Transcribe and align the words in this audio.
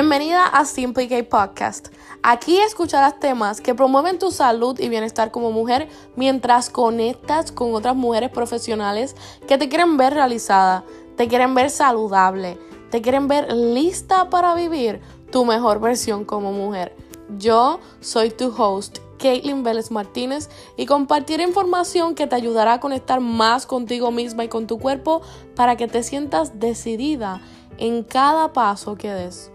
Bienvenida 0.00 0.46
a 0.46 0.64
Simply 0.64 1.08
K 1.08 1.24
Podcast. 1.28 1.88
Aquí 2.22 2.56
escucharás 2.60 3.18
temas 3.18 3.60
que 3.60 3.74
promueven 3.74 4.20
tu 4.20 4.30
salud 4.30 4.78
y 4.78 4.88
bienestar 4.88 5.32
como 5.32 5.50
mujer 5.50 5.88
mientras 6.14 6.70
conectas 6.70 7.50
con 7.50 7.74
otras 7.74 7.96
mujeres 7.96 8.30
profesionales 8.30 9.16
que 9.48 9.58
te 9.58 9.68
quieren 9.68 9.96
ver 9.96 10.14
realizada, 10.14 10.84
te 11.16 11.26
quieren 11.26 11.52
ver 11.56 11.68
saludable, 11.68 12.60
te 12.92 13.02
quieren 13.02 13.26
ver 13.26 13.52
lista 13.52 14.30
para 14.30 14.54
vivir 14.54 15.00
tu 15.32 15.44
mejor 15.44 15.80
versión 15.80 16.24
como 16.24 16.52
mujer. 16.52 16.94
Yo 17.36 17.80
soy 17.98 18.30
tu 18.30 18.54
host, 18.56 18.98
Caitlin 19.18 19.64
Vélez 19.64 19.90
Martínez, 19.90 20.48
y 20.76 20.86
compartiré 20.86 21.42
información 21.42 22.14
que 22.14 22.28
te 22.28 22.36
ayudará 22.36 22.74
a 22.74 22.80
conectar 22.80 23.18
más 23.18 23.66
contigo 23.66 24.12
misma 24.12 24.44
y 24.44 24.48
con 24.48 24.68
tu 24.68 24.78
cuerpo 24.78 25.22
para 25.56 25.76
que 25.76 25.88
te 25.88 26.04
sientas 26.04 26.60
decidida 26.60 27.40
en 27.78 28.04
cada 28.04 28.52
paso 28.52 28.94
que 28.94 29.12
des. 29.12 29.50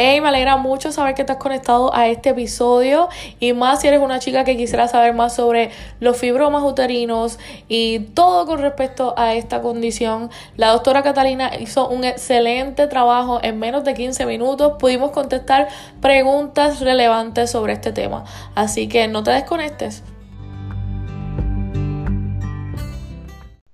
Hey, 0.00 0.20
me 0.20 0.28
alegra 0.28 0.56
mucho 0.56 0.92
saber 0.92 1.16
que 1.16 1.22
estás 1.22 1.38
conectado 1.38 1.92
a 1.92 2.06
este 2.06 2.28
episodio 2.28 3.08
y 3.40 3.52
más 3.52 3.80
si 3.80 3.88
eres 3.88 4.00
una 4.00 4.20
chica 4.20 4.44
que 4.44 4.56
quisiera 4.56 4.86
saber 4.86 5.12
más 5.12 5.34
sobre 5.34 5.72
los 5.98 6.16
fibromas 6.16 6.62
uterinos 6.62 7.40
y 7.66 7.98
todo 8.14 8.46
con 8.46 8.60
respecto 8.60 9.14
a 9.16 9.34
esta 9.34 9.60
condición. 9.60 10.30
La 10.56 10.68
doctora 10.68 11.02
Catalina 11.02 11.50
hizo 11.58 11.88
un 11.88 12.04
excelente 12.04 12.86
trabajo 12.86 13.40
en 13.42 13.58
menos 13.58 13.82
de 13.82 13.94
15 13.94 14.24
minutos. 14.24 14.74
Pudimos 14.78 15.10
contestar 15.10 15.66
preguntas 16.00 16.78
relevantes 16.78 17.50
sobre 17.50 17.72
este 17.72 17.90
tema. 17.90 18.22
Así 18.54 18.86
que 18.86 19.08
no 19.08 19.24
te 19.24 19.32
desconectes. 19.32 20.04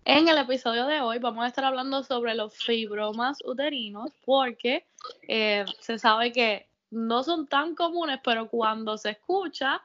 En 0.07 0.29
el 0.29 0.37
episodio 0.37 0.87
de 0.87 1.01
hoy 1.01 1.19
vamos 1.19 1.45
a 1.45 1.49
estar 1.49 1.65
hablando 1.65 2.03
sobre 2.03 2.35
los 2.35 2.55
fibromas 2.55 3.39
uterinos 3.43 4.11
porque 4.27 4.87
eh, 5.27 5.65
se 5.81 5.99
sabe 5.99 6.31
que 6.31 6.69
no 6.91 7.23
son 7.23 7.47
tan 7.47 7.75
comunes, 7.75 8.21
pero 8.23 8.49
cuando 8.51 8.99
se 8.99 9.11
escucha 9.11 9.81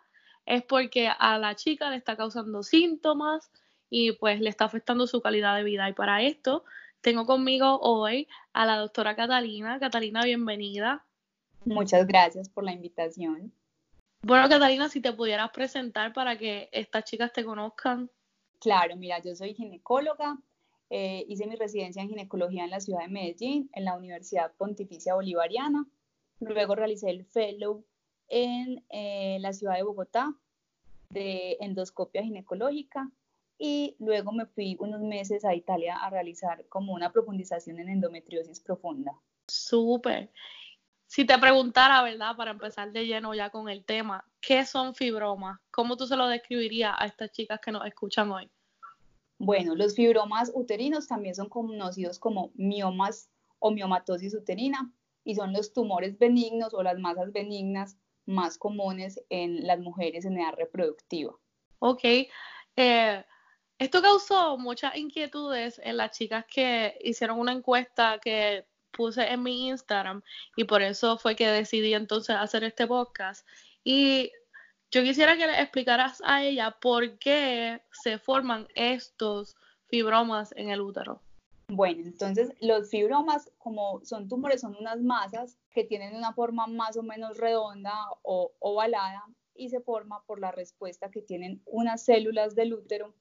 es 0.46 0.62
porque 0.64 1.08
a 1.08 1.38
la 1.38 1.56
chica 1.56 1.90
le 1.90 1.96
está 1.96 2.18
causando 2.18 2.64
síntomas 2.64 3.50
y 3.90 4.12
pues 4.12 4.42
le 4.42 4.50
está 4.50 4.66
afectando 4.66 5.08
su 5.08 5.22
calidad 5.22 5.56
de 5.56 5.64
vida. 5.64 5.88
Y 5.88 5.94
para 5.94 6.22
esto 6.22 6.66
tengo 7.00 7.26
conmigo 7.26 7.80
hoy 7.80 8.28
a 8.52 8.66
la 8.66 8.76
doctora 8.76 9.16
Catalina. 9.16 9.80
Catalina, 9.80 10.26
bienvenida. 10.26 11.06
Muchas 11.64 12.06
gracias 12.06 12.50
por 12.50 12.66
la 12.66 12.74
invitación. 12.74 13.54
Bueno, 14.22 14.50
Catalina, 14.50 14.90
si 14.90 15.00
te 15.00 15.14
pudieras 15.14 15.52
presentar 15.52 16.12
para 16.12 16.38
que 16.38 16.68
estas 16.74 17.06
chicas 17.06 17.32
te 17.32 17.46
conozcan. 17.46 18.10
Claro, 18.60 18.96
mira, 18.98 19.20
yo 19.20 19.36
soy 19.36 19.54
ginecóloga, 19.54 20.38
eh, 20.90 21.26
hice 21.28 21.48
mi 21.48 21.56
residencia 21.56 22.02
en 22.02 22.10
ginecología 22.10 22.64
en 22.64 22.72
la 22.72 22.80
ciudad 22.80 23.02
de 23.02 23.10
Medellín, 23.10 23.70
en 23.74 23.86
la 23.86 23.96
Universidad 23.96 24.52
Pontificia 24.58 25.14
Bolivariana. 25.16 25.86
Luego 26.40 26.76
realicé 26.76 27.10
el 27.10 27.26
fellow 27.26 27.86
en 28.28 28.84
eh, 28.90 29.38
la 29.40 29.54
ciudad 29.54 29.76
de 29.76 29.84
Bogotá 29.84 30.34
de 31.10 31.58
endoscopia 31.60 32.24
ginecológica 32.24 33.10
y 33.58 33.96
luego 34.00 34.32
me 34.32 34.46
fui 34.46 34.78
unos 34.80 35.02
meses 35.02 35.44
a 35.44 35.56
Italia 35.56 35.98
a 35.98 36.10
realizar 36.10 36.66
como 36.70 36.94
una 36.94 37.12
profundización 37.12 37.80
en 37.80 37.90
endometriosis 37.90 38.60
profunda. 38.60 39.14
Súper. 39.48 40.30
Si 41.10 41.26
te 41.26 41.36
preguntara, 41.40 42.04
¿verdad? 42.04 42.36
Para 42.36 42.52
empezar 42.52 42.92
de 42.92 43.08
lleno 43.08 43.34
ya 43.34 43.50
con 43.50 43.68
el 43.68 43.84
tema, 43.84 44.24
¿qué 44.40 44.64
son 44.64 44.94
fibromas? 44.94 45.60
¿Cómo 45.72 45.98
tú 45.98 46.06
se 46.06 46.16
lo 46.16 46.28
describirías 46.28 46.94
a 46.96 47.08
estas 47.08 47.32
chicas 47.32 47.60
que 47.60 47.72
nos 47.72 47.84
escuchan 47.88 48.30
hoy? 48.30 48.48
Bueno, 49.40 49.74
los 49.74 49.96
fibromas 49.96 50.52
uterinos 50.54 51.08
también 51.08 51.34
son 51.34 51.50
conocidos 51.50 52.20
como 52.20 52.52
miomas 52.54 53.32
o 53.58 53.72
miomatosis 53.72 54.36
uterina 54.36 54.94
y 55.24 55.34
son 55.34 55.52
los 55.52 55.74
tumores 55.74 56.16
benignos 56.20 56.76
o 56.76 56.84
las 56.84 57.00
masas 57.00 57.32
benignas 57.32 57.98
más 58.28 58.60
comunes 58.60 59.20
en 59.30 59.66
las 59.66 59.80
mujeres 59.80 60.26
en 60.26 60.38
edad 60.38 60.54
reproductiva. 60.56 61.34
Ok. 61.80 62.04
Eh, 62.76 63.26
esto 63.80 64.04
causó 64.04 64.60
muchas 64.60 64.96
inquietudes 64.96 65.82
en 65.84 65.98
las 65.98 66.16
chicas 66.16 66.46
que 66.46 67.00
hicieron 67.02 67.40
una 67.40 67.54
encuesta 67.54 68.20
que 68.22 68.68
puse 68.92 69.24
en 69.32 69.44
mi 69.44 69.68
Instagram 69.68 70.22
y 70.56 70.66
por 70.66 70.82
eso 70.82 71.18
fue 71.18 71.36
que 71.36 71.48
decidí 71.48 71.94
entonces 71.94 72.36
hacer 72.36 72.64
este 72.64 72.88
podcast. 72.88 73.46
Y 73.84 74.32
yo 74.92 75.04
quisiera 75.04 75.38
que 75.38 75.48
le 75.48 75.62
explicaras 75.62 76.22
a 76.26 76.44
ella 76.44 76.78
por 76.82 77.20
qué 77.20 77.82
se 77.92 78.18
forman 78.18 78.68
estos 78.76 79.56
fibromas 79.88 80.52
en 80.56 80.70
el 80.70 80.82
útero. 80.82 81.22
Bueno, 81.72 82.02
entonces 82.04 82.52
los 82.62 82.90
fibromas, 82.90 83.52
como 83.60 84.04
son 84.04 84.28
tumores, 84.28 84.62
son 84.62 84.76
unas 84.76 85.00
masas 85.02 85.58
que 85.72 85.84
tienen 85.84 86.16
una 86.16 86.34
forma 86.34 86.66
más 86.66 86.98
o 86.98 87.04
menos 87.04 87.38
redonda 87.38 87.94
o 88.24 88.52
ovalada 88.58 89.24
y 89.54 89.70
se 89.70 89.80
forma 89.80 90.24
por 90.26 90.40
la 90.40 90.52
respuesta 90.52 91.12
que 91.12 91.22
tienen 91.22 91.62
unas 91.66 92.04
células 92.04 92.56
del 92.56 92.74
útero 92.74 93.14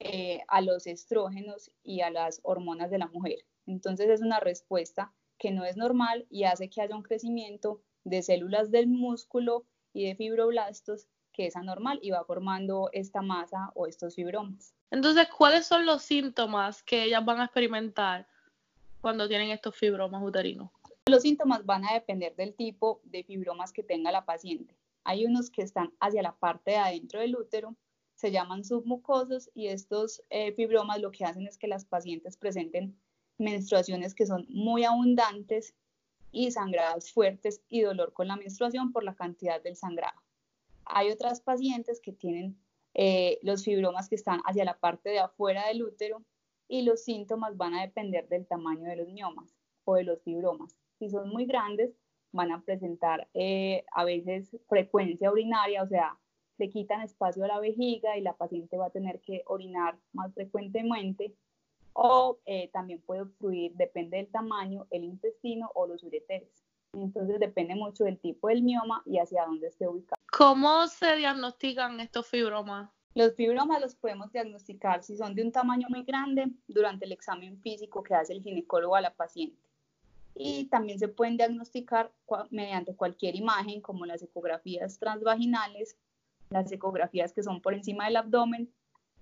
eh, 0.00 0.42
a 0.48 0.60
los 0.60 0.86
estrógenos 0.86 1.70
y 1.82 2.02
a 2.02 2.10
las 2.10 2.40
hormonas 2.42 2.90
de 2.90 2.98
la 2.98 3.06
mujer. 3.06 3.38
Entonces 3.66 4.08
es 4.08 4.20
una 4.20 4.40
respuesta 4.40 5.12
que 5.38 5.50
no 5.50 5.64
es 5.64 5.76
normal 5.76 6.26
y 6.30 6.44
hace 6.44 6.70
que 6.70 6.80
haya 6.80 6.96
un 6.96 7.02
crecimiento 7.02 7.80
de 8.04 8.22
células 8.22 8.70
del 8.70 8.86
músculo 8.86 9.64
y 9.92 10.06
de 10.06 10.14
fibroblastos 10.14 11.06
que 11.32 11.46
es 11.46 11.56
anormal 11.56 11.98
y 12.00 12.10
va 12.10 12.24
formando 12.24 12.90
esta 12.92 13.20
masa 13.20 13.72
o 13.74 13.86
estos 13.86 14.14
fibromas. 14.14 14.72
Entonces, 14.90 15.28
¿cuáles 15.36 15.66
son 15.66 15.84
los 15.84 16.02
síntomas 16.02 16.82
que 16.82 17.02
ellas 17.02 17.24
van 17.24 17.40
a 17.40 17.46
experimentar 17.46 18.28
cuando 19.00 19.28
tienen 19.28 19.50
estos 19.50 19.76
fibromas 19.76 20.22
uterinos? 20.22 20.70
Los 21.06 21.22
síntomas 21.22 21.66
van 21.66 21.84
a 21.84 21.94
depender 21.94 22.34
del 22.36 22.54
tipo 22.54 23.00
de 23.04 23.24
fibromas 23.24 23.72
que 23.72 23.82
tenga 23.82 24.12
la 24.12 24.24
paciente. 24.24 24.76
Hay 25.02 25.26
unos 25.26 25.50
que 25.50 25.62
están 25.62 25.92
hacia 26.00 26.22
la 26.22 26.36
parte 26.36 26.70
de 26.70 26.76
adentro 26.78 27.20
del 27.20 27.36
útero, 27.36 27.74
se 28.14 28.30
llaman 28.30 28.64
submucosos 28.64 29.50
y 29.52 29.66
estos 29.66 30.22
eh, 30.30 30.52
fibromas 30.52 31.00
lo 31.00 31.10
que 31.10 31.24
hacen 31.24 31.46
es 31.46 31.58
que 31.58 31.66
las 31.66 31.84
pacientes 31.84 32.36
presenten 32.36 32.96
menstruaciones 33.38 34.14
que 34.14 34.26
son 34.26 34.46
muy 34.48 34.84
abundantes 34.84 35.74
y 36.30 36.50
sangrados 36.50 37.12
fuertes 37.12 37.62
y 37.68 37.82
dolor 37.82 38.12
con 38.12 38.28
la 38.28 38.36
menstruación 38.36 38.92
por 38.92 39.04
la 39.04 39.14
cantidad 39.14 39.62
del 39.62 39.76
sangrado. 39.76 40.20
Hay 40.84 41.10
otras 41.10 41.40
pacientes 41.40 42.00
que 42.00 42.12
tienen 42.12 42.58
eh, 42.94 43.38
los 43.42 43.64
fibromas 43.64 44.08
que 44.08 44.14
están 44.14 44.40
hacia 44.44 44.64
la 44.64 44.78
parte 44.78 45.10
de 45.10 45.20
afuera 45.20 45.66
del 45.68 45.82
útero 45.82 46.22
y 46.68 46.82
los 46.82 47.02
síntomas 47.02 47.56
van 47.56 47.74
a 47.74 47.82
depender 47.82 48.28
del 48.28 48.46
tamaño 48.46 48.88
de 48.88 48.96
los 48.96 49.08
miomas 49.08 49.54
o 49.84 49.94
de 49.94 50.04
los 50.04 50.22
fibromas. 50.22 50.76
Si 50.98 51.08
son 51.08 51.28
muy 51.28 51.46
grandes, 51.46 51.92
van 52.32 52.52
a 52.52 52.62
presentar 52.62 53.28
eh, 53.34 53.84
a 53.92 54.04
veces 54.04 54.56
frecuencia 54.68 55.30
urinaria, 55.30 55.82
o 55.82 55.88
sea, 55.88 56.18
se 56.56 56.68
quitan 56.68 57.02
espacio 57.02 57.44
a 57.44 57.48
la 57.48 57.60
vejiga 57.60 58.16
y 58.16 58.22
la 58.22 58.36
paciente 58.36 58.76
va 58.76 58.86
a 58.86 58.90
tener 58.90 59.20
que 59.20 59.42
orinar 59.46 59.98
más 60.12 60.32
frecuentemente 60.34 61.34
o 61.94 62.38
eh, 62.44 62.68
también 62.72 63.00
puede 63.00 63.22
obstruir, 63.22 63.72
depende 63.74 64.18
del 64.18 64.28
tamaño, 64.28 64.86
el 64.90 65.04
intestino 65.04 65.70
o 65.74 65.86
los 65.86 66.02
ureteres. 66.02 66.64
Entonces 66.92 67.40
depende 67.40 67.74
mucho 67.74 68.04
del 68.04 68.18
tipo 68.18 68.48
del 68.48 68.62
mioma 68.62 69.02
y 69.06 69.18
hacia 69.18 69.46
dónde 69.46 69.68
esté 69.68 69.88
ubicado. 69.88 70.20
¿Cómo 70.30 70.86
se 70.88 71.16
diagnostican 71.16 72.00
estos 72.00 72.26
fibromas? 72.26 72.90
Los 73.14 73.34
fibromas 73.34 73.80
los 73.80 73.94
podemos 73.94 74.32
diagnosticar 74.32 75.04
si 75.04 75.16
son 75.16 75.36
de 75.36 75.42
un 75.42 75.52
tamaño 75.52 75.86
muy 75.88 76.02
grande 76.02 76.50
durante 76.66 77.04
el 77.04 77.12
examen 77.12 77.60
físico 77.60 78.02
que 78.02 78.14
hace 78.14 78.32
el 78.32 78.42
ginecólogo 78.42 78.96
a 78.96 79.00
la 79.00 79.14
paciente. 79.14 79.62
Y 80.34 80.64
también 80.64 80.98
se 80.98 81.06
pueden 81.06 81.36
diagnosticar 81.36 82.12
mediante 82.50 82.96
cualquier 82.96 83.36
imagen 83.36 83.80
como 83.80 84.04
las 84.04 84.20
ecografías 84.22 84.98
transvaginales, 84.98 85.96
las 86.50 86.70
ecografías 86.72 87.32
que 87.32 87.44
son 87.44 87.60
por 87.60 87.74
encima 87.74 88.06
del 88.06 88.16
abdomen, 88.16 88.72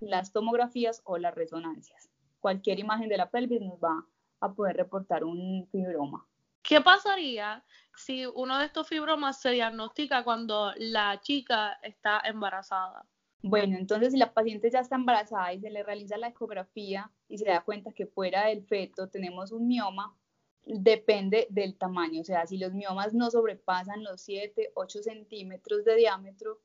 las 0.01 0.33
tomografías 0.33 1.03
o 1.05 1.19
las 1.19 1.35
resonancias. 1.35 2.12
Cualquier 2.43 2.81
imagen 2.81 3.09
de 3.09 3.17
la 3.17 3.31
pelvis 3.31 3.63
nos 3.63 3.79
va 3.79 4.05
a 4.41 4.53
poder 4.53 4.77
reportar 4.77 5.23
un 5.23 5.67
fibroma. 5.71 6.27
¿Qué 6.61 6.81
pasaría 6.81 7.65
si 7.97 8.27
uno 8.27 8.59
de 8.59 8.67
estos 8.67 8.89
fibromas 8.89 9.41
se 9.41 9.51
diagnostica 9.51 10.25
cuando 10.25 10.73
la 10.77 11.21
chica 11.21 11.79
está 11.83 12.21
embarazada? 12.25 13.07
Bueno, 13.43 13.77
entonces 13.79 14.13
si 14.13 14.19
la 14.19 14.35
paciente 14.35 14.71
ya 14.71 14.81
está 14.81 14.97
embarazada 14.97 15.53
y 15.53 15.61
se 15.61 15.71
le 15.71 15.85
realiza 15.85 16.17
la 16.17 16.29
ecografía 16.29 17.11
y 17.29 17.39
se 17.39 17.45
da 17.45 17.63
cuenta 17.63 17.93
que 17.93 18.07
fuera 18.07 18.47
del 18.47 18.65
feto 18.65 19.09
tenemos 19.09 19.53
un 19.53 19.69
mioma, 19.69 20.17
depende 20.65 21.47
del 21.49 21.79
tamaño. 21.79 22.23
O 22.23 22.25
sea, 22.25 22.45
si 22.47 22.59
los 22.59 22.73
miomas 22.73 23.15
no 23.15 23.31
sobrepasan 23.31 24.03
los 24.03 24.21
7, 24.23 24.73
8 24.75 25.03
centímetros 25.03 25.85
de 25.85 25.95
diámetro, 25.95 26.61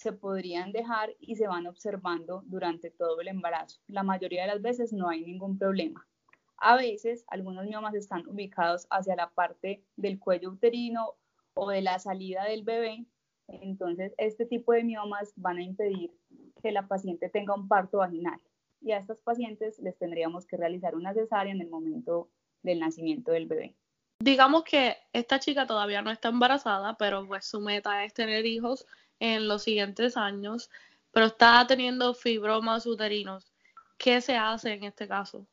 se 0.00 0.14
podrían 0.14 0.72
dejar 0.72 1.14
y 1.20 1.36
se 1.36 1.46
van 1.46 1.66
observando 1.66 2.42
durante 2.46 2.90
todo 2.90 3.20
el 3.20 3.28
embarazo. 3.28 3.80
La 3.86 4.02
mayoría 4.02 4.42
de 4.42 4.48
las 4.48 4.62
veces 4.62 4.94
no 4.94 5.10
hay 5.10 5.20
ningún 5.20 5.58
problema. 5.58 6.08
A 6.56 6.76
veces 6.76 7.22
algunos 7.28 7.66
miomas 7.66 7.94
están 7.94 8.26
ubicados 8.26 8.86
hacia 8.88 9.14
la 9.14 9.28
parte 9.28 9.84
del 9.96 10.18
cuello 10.18 10.52
uterino 10.52 11.16
o 11.52 11.68
de 11.68 11.82
la 11.82 11.98
salida 11.98 12.44
del 12.44 12.62
bebé. 12.62 13.04
Entonces, 13.48 14.14
este 14.16 14.46
tipo 14.46 14.72
de 14.72 14.84
miomas 14.84 15.34
van 15.36 15.58
a 15.58 15.62
impedir 15.62 16.16
que 16.62 16.72
la 16.72 16.88
paciente 16.88 17.28
tenga 17.28 17.54
un 17.54 17.68
parto 17.68 17.98
vaginal. 17.98 18.40
y 18.82 18.92
a 18.92 18.98
estas 18.98 19.18
pacientes 19.18 19.78
les 19.80 19.98
tendríamos 19.98 20.46
que 20.46 20.56
realizar 20.56 20.94
una 20.94 21.12
cesárea 21.12 21.52
en 21.52 21.60
el 21.60 21.68
momento 21.68 22.30
del 22.62 22.80
nacimiento 22.80 23.32
del 23.32 23.46
bebé. 23.46 23.76
Digamos 24.20 24.64
que 24.64 24.96
esta 25.12 25.38
chica 25.38 25.66
todavía 25.66 26.00
no 26.00 26.10
está 26.10 26.30
embarazada, 26.30 26.96
pero 26.96 27.26
pues 27.26 27.44
su 27.44 27.60
meta 27.60 28.02
es 28.02 28.14
tener 28.14 28.46
hijos 28.46 28.86
en 29.20 29.46
los 29.46 29.62
siguientes 29.62 30.16
años, 30.16 30.70
pero 31.12 31.26
está 31.26 31.64
teniendo 31.66 32.14
fibromas 32.14 32.86
uterinos. 32.86 33.52
¿Qué 33.98 34.20
se 34.20 34.36
hace 34.36 34.72
en 34.72 34.84
este 34.84 35.06
caso? 35.06 35.46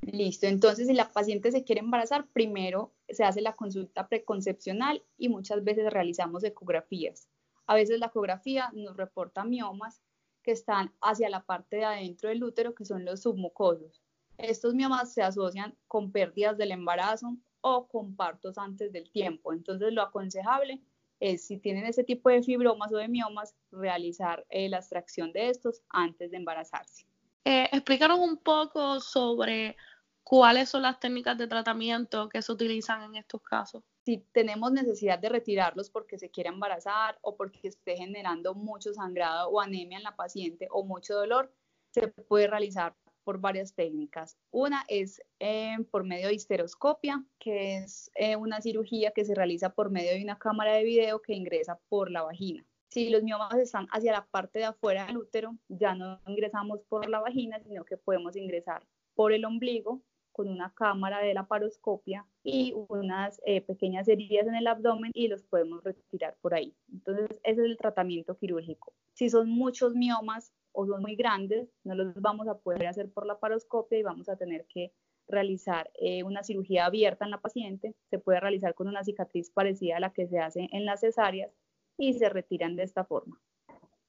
Listo, 0.00 0.46
entonces 0.46 0.86
si 0.86 0.94
la 0.94 1.10
paciente 1.12 1.50
se 1.50 1.64
quiere 1.64 1.80
embarazar, 1.80 2.26
primero 2.28 2.92
se 3.08 3.24
hace 3.24 3.40
la 3.40 3.54
consulta 3.54 4.08
preconcepcional 4.08 5.02
y 5.18 5.28
muchas 5.28 5.64
veces 5.64 5.92
realizamos 5.92 6.44
ecografías. 6.44 7.28
A 7.66 7.74
veces 7.74 7.98
la 7.98 8.06
ecografía 8.06 8.70
nos 8.72 8.96
reporta 8.96 9.44
miomas 9.44 10.00
que 10.42 10.52
están 10.52 10.94
hacia 11.00 11.28
la 11.28 11.42
parte 11.44 11.76
de 11.76 11.84
adentro 11.84 12.28
del 12.28 12.44
útero, 12.44 12.74
que 12.74 12.84
son 12.84 13.04
los 13.04 13.22
submucosos. 13.22 14.02
Estos 14.38 14.74
miomas 14.74 15.12
se 15.12 15.22
asocian 15.22 15.76
con 15.88 16.12
pérdidas 16.12 16.56
del 16.56 16.70
embarazo 16.70 17.36
o 17.60 17.88
con 17.88 18.14
partos 18.14 18.56
antes 18.56 18.92
del 18.92 19.10
tiempo. 19.10 19.52
Entonces 19.52 19.92
lo 19.92 20.00
aconsejable 20.00 20.80
es, 21.20 21.46
si 21.46 21.58
tienen 21.58 21.86
ese 21.86 22.04
tipo 22.04 22.28
de 22.30 22.42
fibromas 22.42 22.92
o 22.92 22.96
de 22.96 23.08
miomas, 23.08 23.54
realizar 23.70 24.44
eh, 24.50 24.68
la 24.68 24.78
extracción 24.78 25.32
de 25.32 25.50
estos 25.50 25.82
antes 25.88 26.30
de 26.30 26.36
embarazarse. 26.36 27.06
Eh, 27.44 27.68
explícanos 27.72 28.18
un 28.18 28.36
poco 28.36 29.00
sobre 29.00 29.76
cuáles 30.22 30.68
son 30.68 30.82
las 30.82 31.00
técnicas 31.00 31.38
de 31.38 31.46
tratamiento 31.46 32.28
que 32.28 32.42
se 32.42 32.52
utilizan 32.52 33.02
en 33.02 33.16
estos 33.16 33.40
casos. 33.42 33.82
Si 34.04 34.18
tenemos 34.32 34.72
necesidad 34.72 35.18
de 35.18 35.30
retirarlos 35.30 35.88
porque 35.88 36.18
se 36.18 36.30
quiere 36.30 36.50
embarazar 36.50 37.18
o 37.22 37.36
porque 37.36 37.68
esté 37.68 37.96
generando 37.96 38.54
mucho 38.54 38.92
sangrado 38.92 39.48
o 39.48 39.60
anemia 39.60 39.98
en 39.98 40.04
la 40.04 40.16
paciente 40.16 40.68
o 40.70 40.84
mucho 40.84 41.14
dolor, 41.14 41.50
se 41.90 42.08
puede 42.08 42.46
realizar 42.46 42.94
por 43.28 43.42
varias 43.42 43.74
técnicas. 43.74 44.38
Una 44.50 44.86
es 44.88 45.20
eh, 45.38 45.76
por 45.90 46.02
medio 46.02 46.28
de 46.28 46.34
histeroscopia, 46.34 47.22
que 47.38 47.76
es 47.76 48.10
eh, 48.14 48.36
una 48.36 48.62
cirugía 48.62 49.10
que 49.10 49.26
se 49.26 49.34
realiza 49.34 49.74
por 49.74 49.90
medio 49.90 50.12
de 50.12 50.22
una 50.22 50.38
cámara 50.38 50.72
de 50.72 50.82
video 50.82 51.20
que 51.20 51.34
ingresa 51.34 51.78
por 51.90 52.10
la 52.10 52.22
vagina. 52.22 52.64
Si 52.88 53.10
los 53.10 53.22
miomas 53.22 53.54
están 53.58 53.86
hacia 53.92 54.12
la 54.12 54.24
parte 54.24 54.60
de 54.60 54.64
afuera 54.64 55.04
del 55.04 55.18
útero, 55.18 55.54
ya 55.68 55.94
no 55.94 56.22
ingresamos 56.26 56.80
por 56.88 57.06
la 57.10 57.20
vagina, 57.20 57.60
sino 57.60 57.84
que 57.84 57.98
podemos 57.98 58.34
ingresar 58.34 58.82
por 59.14 59.34
el 59.34 59.44
ombligo 59.44 60.00
con 60.32 60.48
una 60.48 60.72
cámara 60.72 61.18
de 61.18 61.34
la 61.34 61.46
paroscopia 61.46 62.24
y 62.42 62.72
unas 62.88 63.42
eh, 63.44 63.60
pequeñas 63.60 64.08
heridas 64.08 64.46
en 64.46 64.54
el 64.54 64.68
abdomen 64.68 65.10
y 65.12 65.28
los 65.28 65.42
podemos 65.42 65.84
retirar 65.84 66.38
por 66.40 66.54
ahí. 66.54 66.74
Entonces, 66.90 67.28
ese 67.42 67.60
es 67.60 67.66
el 67.66 67.76
tratamiento 67.76 68.38
quirúrgico. 68.38 68.94
Si 69.12 69.28
son 69.28 69.50
muchos 69.50 69.94
miomas 69.94 70.54
o 70.80 70.86
son 70.86 71.02
muy 71.02 71.16
grandes, 71.16 71.68
no 71.82 71.96
los 71.96 72.14
vamos 72.22 72.46
a 72.46 72.56
poder 72.56 72.86
hacer 72.86 73.10
por 73.10 73.26
la 73.26 73.40
paroscopia 73.40 73.98
y 73.98 74.04
vamos 74.04 74.28
a 74.28 74.36
tener 74.36 74.64
que 74.72 74.92
realizar 75.26 75.90
eh, 75.94 76.22
una 76.22 76.44
cirugía 76.44 76.86
abierta 76.86 77.24
en 77.24 77.32
la 77.32 77.40
paciente. 77.40 77.96
Se 78.10 78.20
puede 78.20 78.38
realizar 78.38 78.76
con 78.76 78.86
una 78.86 79.02
cicatriz 79.02 79.50
parecida 79.50 79.96
a 79.96 80.00
la 80.00 80.12
que 80.12 80.28
se 80.28 80.38
hace 80.38 80.68
en 80.70 80.84
las 80.84 81.00
cesáreas 81.00 81.50
y 81.96 82.14
se 82.14 82.28
retiran 82.28 82.76
de 82.76 82.84
esta 82.84 83.04
forma. 83.04 83.40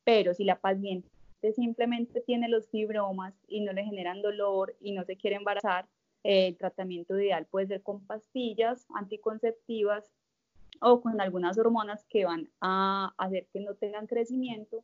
Pero 0.04 0.36
si 0.36 0.44
la 0.44 0.60
paciente 0.60 1.10
simplemente 1.56 2.22
tiene 2.22 2.48
los 2.48 2.70
fibromas 2.70 3.34
y 3.48 3.62
no 3.62 3.74
le 3.74 3.84
generan 3.84 4.22
dolor 4.22 4.76
y 4.80 4.92
no 4.92 5.04
se 5.06 5.18
quiere 5.18 5.38
embarazar, 5.38 5.88
el 6.22 6.56
tratamiento 6.56 7.18
ideal 7.18 7.48
puede 7.48 7.66
ser 7.66 7.82
con 7.82 8.06
pastillas 8.06 8.86
anticonceptivas 8.94 10.12
o 10.82 11.02
con 11.02 11.20
algunas 11.20 11.58
hormonas 11.58 12.06
que 12.06 12.26
van 12.26 12.52
a 12.62 13.16
hacer 13.18 13.48
que 13.52 13.60
no 13.60 13.74
tengan 13.74 14.06
crecimiento 14.06 14.84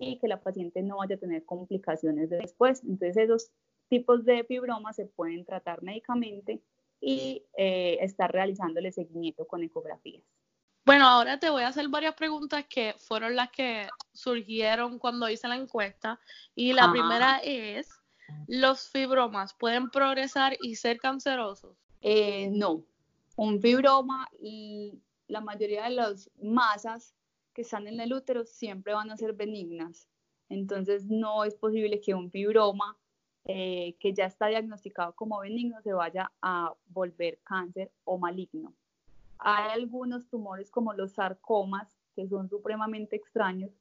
y 0.00 0.18
que 0.18 0.28
la 0.28 0.40
paciente 0.40 0.82
no 0.82 0.98
vaya 0.98 1.16
a 1.16 1.18
tener 1.18 1.44
complicaciones 1.44 2.30
después. 2.30 2.82
Entonces 2.82 3.16
esos 3.16 3.50
tipos 3.88 4.24
de 4.24 4.44
fibromas 4.44 4.96
se 4.96 5.06
pueden 5.06 5.44
tratar 5.44 5.82
médicamente 5.82 6.62
y 7.00 7.44
eh, 7.56 7.98
estar 8.00 8.30
realizándole 8.32 8.92
seguimiento 8.92 9.46
con 9.46 9.62
ecografías. 9.62 10.22
Bueno, 10.84 11.06
ahora 11.06 11.38
te 11.38 11.50
voy 11.50 11.64
a 11.64 11.68
hacer 11.68 11.88
varias 11.88 12.14
preguntas 12.14 12.64
que 12.68 12.94
fueron 12.98 13.36
las 13.36 13.50
que 13.50 13.88
surgieron 14.14 14.98
cuando 14.98 15.28
hice 15.28 15.46
la 15.46 15.56
encuesta. 15.56 16.18
Y 16.54 16.72
la 16.72 16.90
primera 16.90 17.40
es, 17.44 17.90
¿los 18.46 18.88
fibromas 18.88 19.52
pueden 19.52 19.90
progresar 19.90 20.56
y 20.62 20.76
ser 20.76 20.98
cancerosos? 20.98 21.76
Eh, 22.00 22.48
no. 22.50 22.84
Un 23.36 23.60
fibroma 23.60 24.28
y 24.40 24.98
la 25.26 25.42
mayoría 25.42 25.84
de 25.84 25.90
las 25.90 26.30
masas 26.40 27.14
que 27.58 27.62
están 27.62 27.88
en 27.88 27.98
el 27.98 28.12
útero 28.12 28.44
siempre 28.44 28.94
van 28.94 29.10
a 29.10 29.16
ser 29.16 29.32
benignas. 29.32 30.08
Entonces 30.48 31.06
no 31.06 31.42
es 31.42 31.56
posible 31.56 32.00
que 32.00 32.14
un 32.14 32.30
fibroma 32.30 32.96
eh, 33.46 33.96
que 33.98 34.14
ya 34.14 34.26
está 34.26 34.46
diagnosticado 34.46 35.12
como 35.16 35.40
benigno 35.40 35.82
se 35.82 35.92
vaya 35.92 36.30
a 36.40 36.72
volver 36.86 37.40
cáncer 37.42 37.90
o 38.04 38.16
maligno. 38.16 38.74
Hay 39.40 39.72
algunos 39.72 40.28
tumores 40.28 40.70
como 40.70 40.92
los 40.92 41.14
sarcomas, 41.14 41.98
que 42.14 42.28
son 42.28 42.48
supremamente 42.48 43.16
extraños, 43.16 43.72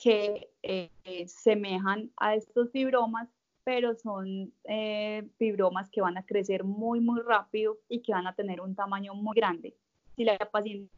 que 0.00 0.48
eh, 0.62 0.88
semejan 1.26 2.12
a 2.16 2.36
estos 2.36 2.70
fibromas, 2.70 3.28
pero 3.64 3.96
son 3.96 4.52
eh, 4.68 5.28
fibromas 5.36 5.90
que 5.90 6.00
van 6.00 6.16
a 6.16 6.24
crecer 6.24 6.62
muy, 6.62 7.00
muy 7.00 7.20
rápido 7.22 7.76
y 7.88 8.02
que 8.02 8.12
van 8.12 8.28
a 8.28 8.36
tener 8.36 8.60
un 8.60 8.76
tamaño 8.76 9.14
muy 9.14 9.34
grande. 9.34 9.74
Si 10.14 10.22
la 10.22 10.38
paciente 10.38 10.88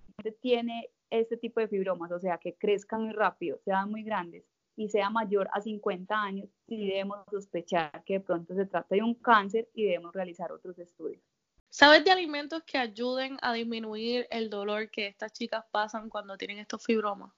tiene 0.42 0.90
este 1.12 1.36
tipo 1.36 1.60
de 1.60 1.68
fibromas, 1.68 2.10
o 2.10 2.18
sea, 2.18 2.38
que 2.38 2.54
crezcan 2.54 3.04
muy 3.04 3.12
rápido, 3.12 3.58
sean 3.64 3.90
muy 3.90 4.02
grandes 4.02 4.44
y 4.76 4.88
sea 4.88 5.10
mayor 5.10 5.48
a 5.52 5.60
50 5.60 6.14
años, 6.14 6.48
sí 6.66 6.86
debemos 6.86 7.18
sospechar 7.30 8.02
que 8.04 8.14
de 8.14 8.20
pronto 8.20 8.54
se 8.54 8.66
trata 8.66 8.94
de 8.94 9.02
un 9.02 9.14
cáncer 9.14 9.68
y 9.74 9.84
debemos 9.84 10.14
realizar 10.14 10.50
otros 10.50 10.78
estudios. 10.78 11.22
¿Sabes 11.68 12.04
de 12.04 12.10
alimentos 12.10 12.62
que 12.64 12.78
ayuden 12.78 13.38
a 13.42 13.52
disminuir 13.52 14.26
el 14.30 14.50
dolor 14.50 14.90
que 14.90 15.06
estas 15.06 15.32
chicas 15.32 15.64
pasan 15.70 16.08
cuando 16.08 16.36
tienen 16.36 16.58
estos 16.58 16.84
fibromas? 16.84 17.32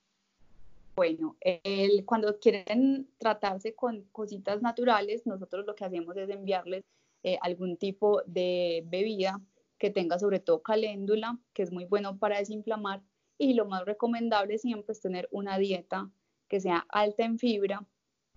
Bueno, 0.96 1.36
el, 1.40 2.04
cuando 2.04 2.38
quieren 2.38 3.08
tratarse 3.18 3.74
con 3.74 4.02
cositas 4.12 4.62
naturales, 4.62 5.26
nosotros 5.26 5.66
lo 5.66 5.74
que 5.74 5.84
hacemos 5.84 6.16
es 6.16 6.30
enviarles 6.30 6.84
eh, 7.24 7.38
algún 7.42 7.76
tipo 7.76 8.22
de 8.26 8.84
bebida 8.86 9.40
que 9.78 9.90
tenga 9.90 10.18
sobre 10.18 10.38
todo 10.38 10.62
caléndula, 10.62 11.38
que 11.52 11.62
es 11.62 11.72
muy 11.72 11.84
bueno 11.84 12.16
para 12.18 12.38
desinflamar, 12.38 13.02
y 13.38 13.54
lo 13.54 13.66
más 13.66 13.84
recomendable 13.84 14.58
siempre 14.58 14.92
es 14.92 15.00
tener 15.00 15.28
una 15.30 15.58
dieta 15.58 16.10
que 16.48 16.60
sea 16.60 16.86
alta 16.88 17.24
en 17.24 17.38
fibra 17.38 17.84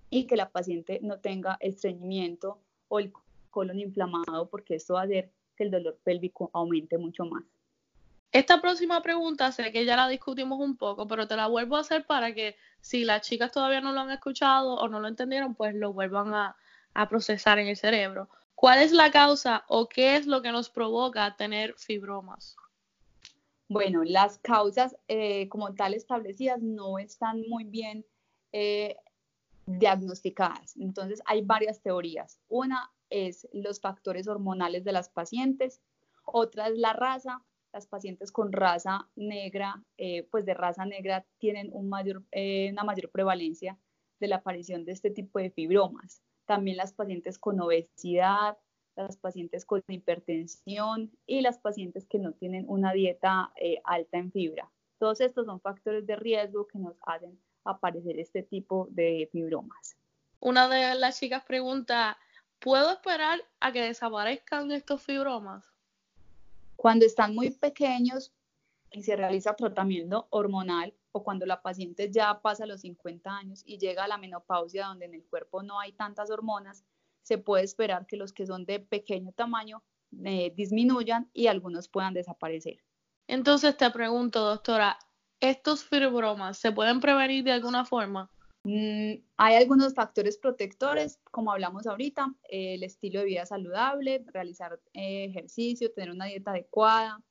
y 0.10 0.26
que 0.26 0.38
la 0.38 0.50
paciente 0.50 1.00
no 1.02 1.20
tenga 1.20 1.58
estreñimiento 1.60 2.62
o 2.88 3.00
el 3.00 3.12
colon 3.50 3.80
inflamado, 3.80 4.50
porque 4.50 4.76
esto 4.76 4.96
va 4.96 5.02
a 5.02 5.06
hacer 5.06 5.32
que 5.56 5.64
el 5.64 5.72
dolor 5.72 6.00
pélvico 6.04 6.50
aumente 6.54 6.98
mucho 6.98 7.26
más. 7.26 7.44
Esta 8.32 8.62
próxima 8.62 9.02
pregunta 9.02 9.52
sé 9.52 9.72
que 9.72 9.86
ya 9.86 9.96
la 9.96 10.08
discutimos 10.08 10.60
un 10.60 10.78
poco, 10.78 11.08
pero 11.08 11.28
te 11.28 11.36
la 11.36 11.48
vuelvo 11.48 11.78
a 11.78 11.82
hacer 11.82 12.06
para 12.06 12.34
que 12.34 12.56
si 12.82 13.06
las 13.06 13.22
chicas 13.22 13.52
todavía 13.52 13.82
no 13.82 13.94
lo 13.94 14.02
han 14.02 14.12
escuchado 14.12 14.76
o 14.76 14.88
no 14.88 15.00
lo 15.00 15.08
entendieron, 15.08 15.56
pues 15.56 15.74
lo 15.74 15.94
vuelvan 15.94 16.34
a, 16.34 16.56
procesar 17.10 17.60
en 17.60 17.68
el 17.68 17.78
cerebro. 17.78 18.28
¿Cuál 18.56 18.80
es 18.80 18.92
la 18.92 19.12
causa 19.12 19.66
o 19.68 19.88
qué 19.88 20.16
es 20.16 20.26
lo 20.26 20.42
que 20.42 20.52
nos 20.52 20.70
provoca 20.70 21.36
tener 21.36 21.76
fibromas? 21.78 22.56
Bueno, 23.70 24.04
las 24.04 24.38
causas 24.40 24.96
eh, 25.08 25.50
como 25.50 25.74
tal 25.76 25.94
establecidas 25.94 26.62
no 26.62 27.00
están 27.00 27.42
muy 27.50 27.66
bien 27.66 28.06
eh, 28.54 28.96
diagnosticadas. 29.66 30.78
Entonces 30.78 31.22
hay 31.26 31.42
varias 31.42 31.82
teorías. 31.82 32.40
Una 32.48 32.92
es 33.10 33.48
los 33.52 33.82
factores 33.82 34.28
hormonales 34.28 34.84
de 34.86 34.94
las 34.94 35.10
pacientes, 35.10 35.82
otra 36.24 36.68
es 36.68 36.78
la 36.78 36.94
raza. 36.94 37.44
Las 37.74 37.86
pacientes 37.86 38.32
con 38.32 38.54
raza 38.54 39.10
negra, 39.16 39.84
eh, 39.98 40.24
pues 40.32 40.46
de 40.46 40.54
raza 40.54 40.86
negra, 40.86 41.26
tienen 41.38 41.70
una 41.74 42.84
mayor 42.84 43.12
prevalencia 43.12 43.78
de 44.20 44.28
la 44.30 44.38
aparición 44.38 44.86
de 44.86 44.94
este 44.94 45.12
tipo 45.12 45.38
de 45.38 45.52
fibromas. 45.52 46.24
También 46.46 46.78
las 46.78 46.94
pacientes 46.94 47.38
con 47.38 47.60
obesidad, 47.60 48.58
las 49.04 49.18
pacientes 49.18 49.66
con 49.66 49.84
hipertensión 49.88 51.12
y 51.26 51.42
las 51.42 51.58
pacientes 51.58 52.06
que 52.06 52.20
no 52.20 52.34
tienen 52.34 52.66
una 52.68 52.94
dieta 52.94 53.52
eh, 53.56 53.82
alta 53.84 54.18
en 54.18 54.32
fibra. 54.32 54.70
Todos 55.00 55.22
estos 55.22 55.46
son 55.46 55.60
factores 55.62 56.06
de 56.08 56.16
riesgo 56.16 56.68
que 56.68 56.80
nos 56.80 56.96
hacen 57.06 57.40
aparecer 57.64 58.20
este 58.20 58.44
tipo 58.44 58.88
de 58.92 59.30
fibromas. 59.32 59.96
Una 60.40 60.68
de 60.70 60.96
las 60.96 61.20
chicas 61.20 61.44
pregunta, 61.44 62.18
¿puedo 62.60 62.92
esperar 62.92 63.40
a 63.60 63.72
que 63.72 63.82
desaparezcan 63.82 64.72
estos 64.72 65.02
fibromas? 65.02 65.66
Cuando 66.76 67.06
están 67.06 67.36
muy 67.36 67.52
pequeños 67.52 68.32
y 68.92 69.04
se 69.04 69.16
realiza 69.16 69.56
tratamiento 69.56 70.28
hormonal 70.30 70.94
o 71.12 71.24
cuando 71.24 71.46
la 71.46 71.62
paciente 71.62 72.12
ya 72.12 72.40
pasa 72.42 72.66
los 72.66 72.82
50 72.82 73.36
años 73.36 73.64
y 73.66 73.78
llega 73.78 74.04
a 74.04 74.08
la 74.08 74.18
menopausia 74.18 74.86
donde 74.86 75.06
en 75.06 75.16
el 75.16 75.26
cuerpo 75.26 75.64
no 75.64 75.80
hay 75.80 75.92
tantas 75.94 76.30
hormonas, 76.30 76.84
se 77.28 77.38
puede 77.38 77.66
esperar 77.66 78.08
que 78.08 78.16
los 78.16 78.32
que 78.32 78.48
son 78.48 78.66
de 78.66 78.80
pequeño 78.80 79.34
tamaño 79.34 79.84
eh, 80.24 80.54
disminuyan 80.56 81.30
y 81.34 81.48
algunos 81.48 81.90
puedan 81.90 82.14
desaparecer. 82.14 82.78
Entonces 83.28 83.76
te 83.76 83.92
pregunto, 83.92 84.46
doctora, 84.46 84.98
¿estos 85.42 85.84
fibromas 85.84 86.58
se 86.58 86.72
pueden 86.72 87.02
prevenir 87.02 87.44
de 87.44 87.52
alguna 87.52 87.84
forma? 87.84 88.32
Mm, 88.64 89.22
hay 89.36 89.56
algunos 89.56 89.94
factores 89.94 90.38
protectores, 90.38 91.20
como 91.30 91.52
hablamos 91.52 91.86
ahorita, 91.86 92.34
el 92.50 92.84
estilo 92.84 93.20
de 93.20 93.26
vida 93.26 93.46
saludable, 93.46 94.24
realizar 94.28 94.80
eh, 94.94 95.26
ejercicio, 95.26 95.92
tener 95.92 96.12
una 96.12 96.26
dieta 96.26 96.52
adecuada. 96.52 97.22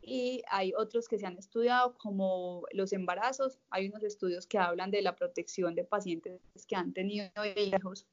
Y 0.00 0.42
hay 0.50 0.72
otros 0.76 1.08
que 1.08 1.18
se 1.18 1.26
han 1.26 1.38
estudiado, 1.38 1.96
como 1.96 2.64
los 2.72 2.92
embarazos. 2.92 3.58
Hay 3.70 3.88
unos 3.88 4.02
estudios 4.02 4.46
que 4.46 4.58
hablan 4.58 4.90
de 4.90 5.00
la 5.00 5.16
protección 5.16 5.74
de 5.74 5.84
pacientes 5.84 6.40
que 6.66 6.76
han 6.76 6.92
tenido 6.92 7.30
hijos 7.56 8.06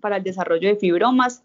para 0.00 0.16
el 0.16 0.22
desarrollo 0.22 0.68
de 0.68 0.76
fibromas, 0.76 1.44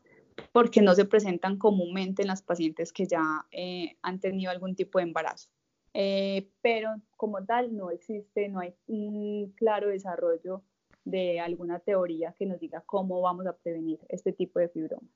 porque 0.51 0.81
no 0.81 0.95
se 0.95 1.05
presentan 1.05 1.57
comúnmente 1.57 2.21
en 2.21 2.27
las 2.27 2.41
pacientes 2.41 2.91
que 2.91 3.05
ya 3.05 3.45
eh, 3.51 3.97
han 4.01 4.19
tenido 4.19 4.51
algún 4.51 4.75
tipo 4.75 4.99
de 4.99 5.03
embarazo. 5.03 5.49
Eh, 5.93 6.49
pero 6.61 6.95
como 7.15 7.43
tal 7.45 7.75
no 7.75 7.91
existe, 7.91 8.49
no 8.49 8.59
hay 8.59 8.73
un 8.87 9.53
claro 9.55 9.89
desarrollo 9.89 10.63
de 11.05 11.39
alguna 11.39 11.79
teoría 11.79 12.33
que 12.33 12.45
nos 12.45 12.59
diga 12.59 12.81
cómo 12.85 13.21
vamos 13.21 13.45
a 13.45 13.53
prevenir 13.53 13.99
este 14.09 14.33
tipo 14.33 14.59
de 14.59 14.69
fibromas. 14.69 15.09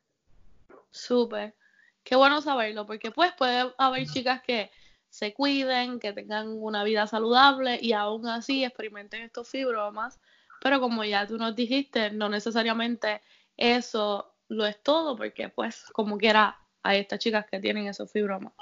Súper, 0.92 1.56
qué 2.04 2.16
bueno 2.16 2.42
saberlo, 2.42 2.86
porque 2.86 3.12
pues 3.12 3.32
puede 3.34 3.74
haber 3.78 4.06
chicas 4.08 4.42
que 4.42 4.70
se 5.10 5.34
cuiden, 5.34 6.00
que 6.00 6.14
tengan 6.14 6.50
una 6.50 6.84
vida 6.84 7.08
saludable 7.08 7.80
y 7.82 7.94
aún 7.94 8.28
así 8.28 8.64
experimenten 8.64 9.24
estos 9.24 9.50
fibromas, 9.50 10.20
pero 10.62 10.80
como 10.80 11.04
ya 11.04 11.28
tú 11.28 11.38
nos 11.38 11.56
dijiste, 11.56 12.12
no 12.12 12.30
necesariamente 12.30 13.22
eso 13.56 14.34
lo 14.50 14.66
es 14.66 14.82
todo, 14.82 15.16
porque 15.16 15.50
pues 15.50 15.86
como 15.94 16.18
quiera 16.18 16.58
hay 16.84 17.00
estas 17.00 17.20
chicas 17.20 17.46
que 17.50 17.60
tienen 17.60 17.88
esos 17.88 18.12
fibromas. 18.12 18.54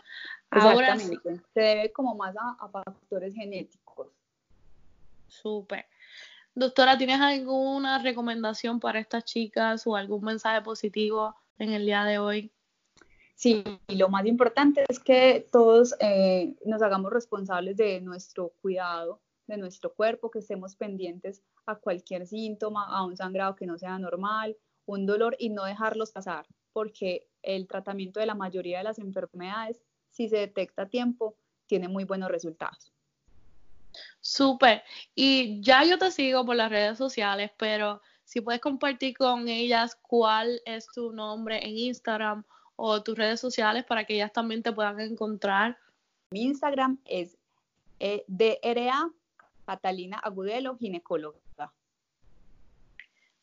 Exactamente, 0.52 1.42
se 1.54 1.60
debe 1.60 1.92
como 1.92 2.16
más 2.16 2.36
a, 2.38 2.68
factores 2.70 3.36
genéticos. 3.36 4.08
Súper. 5.28 5.86
Doctora, 6.54 6.98
¿tienes 6.98 7.20
alguna 7.20 8.00
recomendación 8.00 8.80
para 8.80 9.00
estas 9.00 9.26
chicas 9.26 9.86
o 9.86 9.96
algún 9.96 10.24
mensaje 10.24 10.62
positivo 10.62 11.36
en 11.60 11.74
el 11.74 11.86
día 11.86 12.06
de 12.06 12.18
hoy? 12.18 12.52
Sí, 13.36 13.64
lo 13.90 14.08
más 14.08 14.26
importante 14.26 14.86
es 14.88 15.00
que 15.00 15.46
todos 15.52 15.94
eh, 16.00 16.56
nos 16.66 16.82
hagamos 16.82 17.12
responsables 17.12 17.76
de 17.76 18.00
nuestro 18.00 18.54
cuidado, 18.62 19.20
de 19.48 19.58
nuestro 19.58 19.94
cuerpo, 19.94 20.32
que 20.32 20.40
estemos 20.40 20.76
pendientes 20.76 21.42
a 21.66 21.76
cualquier 21.76 22.28
síntoma, 22.28 22.86
a 22.86 23.06
un 23.06 23.16
sangrado 23.16 23.56
que 23.56 23.66
no 23.66 23.78
sea 23.78 23.98
normal, 24.00 24.58
un 24.86 25.06
dolor 25.06 25.36
y 25.40 25.50
no 25.50 25.66
dejarlos 25.66 26.12
pasar, 26.12 26.46
porque 26.74 27.28
el 27.42 27.68
tratamiento 27.68 28.20
de 28.20 28.26
la 28.26 28.36
mayoría 28.36 28.80
de 28.80 28.84
las 28.84 29.00
enfermedades, 29.00 29.82
si 30.12 30.30
se 30.30 30.38
detecta 30.38 30.84
a 30.84 30.90
tiempo, 30.90 31.36
tiene 31.68 31.88
muy 31.88 32.04
buenos 32.04 32.30
resultados. 32.30 32.92
Súper. 34.20 34.84
Y 35.14 35.62
ya 35.62 35.84
yo 35.84 35.98
te 35.98 36.12
sigo 36.12 36.46
por 36.46 36.56
las 36.56 36.70
redes 36.70 36.98
sociales, 36.98 37.52
pero 37.58 38.02
si 38.24 38.42
puedes 38.42 38.62
compartir 38.62 39.16
con 39.16 39.48
ellas 39.48 39.96
cuál 40.02 40.62
es 40.66 40.88
tu 40.88 41.12
nombre 41.12 41.66
en 41.66 41.78
Instagram 41.78 42.44
o 42.76 43.02
tus 43.04 43.18
redes 43.18 43.40
sociales 43.40 43.86
para 43.86 44.04
que 44.04 44.16
ellas 44.16 44.34
también 44.34 44.64
te 44.64 44.74
puedan 44.74 45.00
encontrar. 45.00 45.78
Mi 46.32 46.44
Instagram 46.44 47.00
es 47.06 47.38
eh, 48.00 48.26
DRA 48.28 49.10
Catalina 49.66 50.18
Agudelo, 50.20 50.78
ginecóloga. 50.78 51.40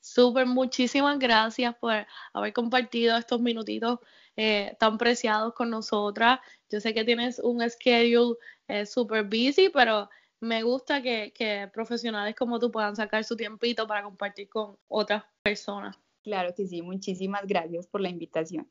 Súper, 0.00 0.47
muchísimas 0.47 1.17
gracias 1.19 1.76
por 1.76 2.07
haber 2.33 2.52
compartido 2.52 3.17
estos 3.17 3.41
minutitos 3.41 4.00
eh, 4.37 4.76
tan 4.81 4.99
preciados 4.99 5.55
con 5.55 5.71
nosotras. 5.71 6.41
Yo 6.69 6.81
sé 6.81 6.93
que 6.93 7.05
tienes 7.05 7.38
un 7.38 7.61
schedule 7.71 8.37
eh, 8.67 8.85
súper 8.85 9.25
busy, 9.25 9.69
pero 9.73 10.11
me 10.41 10.64
gusta 10.64 11.00
que, 11.02 11.33
que 11.33 11.71
profesionales 11.73 12.35
como 12.35 12.59
tú 12.59 12.73
puedan 12.73 12.97
sacar 12.97 13.23
su 13.23 13.37
tiempito 13.37 13.87
para 13.87 14.02
compartir 14.02 14.49
con 14.49 14.76
otras 14.88 15.23
personas. 15.43 15.97
Claro 16.23 16.52
que 16.52 16.67
sí, 16.67 16.83
muchísimas 16.83 17.47
gracias 17.47 17.87
por 17.87 18.00
la 18.00 18.09
invitación. 18.09 18.69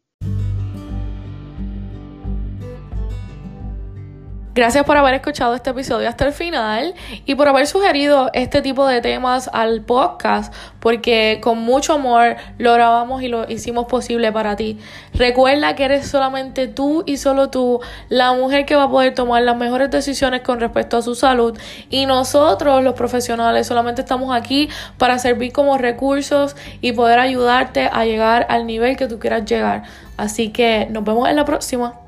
Gracias 4.54 4.84
por 4.84 4.98
haber 4.98 5.14
escuchado 5.14 5.56
este 5.56 5.70
episodio 5.70 6.10
hasta 6.10 6.26
el 6.26 6.34
final 6.34 6.94
y 7.26 7.36
por 7.36 7.48
haber 7.48 7.68
sugerido 7.68 8.30
este 8.34 8.62
tipo 8.62 8.86
de 8.86 9.00
temas 9.00 9.50
al 9.54 9.80
podcast, 9.80 10.54
porque 10.82 11.40
con 11.42 11.60
mucho 11.60 11.94
amor 11.94 12.36
lo 12.58 12.74
grabamos 12.74 13.24
y 13.24 13.30
lo 13.30 13.50
hicimos 13.50 13.86
posible 13.86 14.30
para 14.34 14.58
ti. 14.58 14.78
Recuerda 15.14 15.74
que 15.76 15.86
eres 15.86 16.06
solamente 16.06 16.68
tú 16.68 17.04
y 17.06 17.16
solo 17.16 17.50
tú 17.50 17.80
la 18.10 18.34
mujer 18.34 18.66
que 18.66 18.76
va 18.76 18.84
a 18.84 18.90
poder 18.90 19.16
tomar 19.16 19.42
las 19.44 19.56
mejores 19.56 19.90
decisiones 19.90 20.42
con 20.42 20.60
respecto 20.60 20.98
a 20.98 21.02
su 21.02 21.16
salud 21.16 21.58
y 21.90 22.06
nosotros 22.06 22.84
los 22.84 22.96
profesionales 22.96 23.68
solamente 23.68 24.02
estamos 24.02 24.36
aquí 24.36 24.68
para 24.98 25.18
servir 25.18 25.54
como 25.54 25.78
recursos 25.78 26.58
y 26.82 26.92
poder 26.92 27.20
ayudarte 27.20 27.90
a 27.90 28.04
llegar 28.04 28.48
al 28.50 28.68
nivel 28.68 28.98
que 28.98 29.08
tú 29.08 29.18
quieras 29.18 29.46
llegar. 29.46 29.84
Así 30.18 30.50
que 30.50 30.88
nos 30.90 31.06
vemos 31.06 31.30
en 31.30 31.38
la 31.38 31.46
próxima. 31.46 32.02